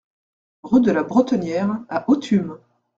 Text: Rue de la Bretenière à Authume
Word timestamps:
Rue 0.63 0.81
de 0.81 0.89
la 0.91 1.03
Bretenière 1.03 1.79
à 1.87 2.09
Authume 2.09 2.57